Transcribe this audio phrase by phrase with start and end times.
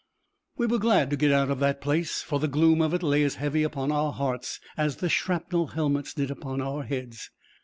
[0.57, 3.21] We were glad to get out of the place, for the gloom of it lay
[3.21, 7.29] as heavy upon our hearts as the shrapnel helmets did upon our heads.